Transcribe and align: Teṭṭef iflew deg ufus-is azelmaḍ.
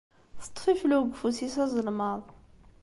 Teṭṭef 0.43 0.65
iflew 0.73 1.01
deg 1.05 1.11
ufus-is 1.13 1.55
azelmaḍ. 1.63 2.23